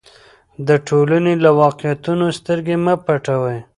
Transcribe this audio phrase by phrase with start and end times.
[0.67, 3.59] د ټولنې له واقعیتونو سترګې مه پټوئ.